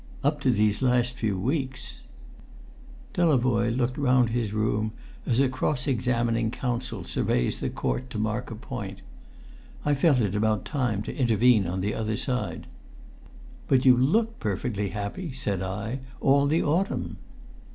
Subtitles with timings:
[0.23, 2.01] "Up to these last few weeks."
[3.13, 4.93] Delavoye looked round his room
[5.27, 9.03] as a cross examining counsel surveys the court to mark a point.
[9.85, 12.65] I felt it about time to intervene on the other side.
[13.67, 17.17] "But you looked perfectly happy," said I, "all the autumn?"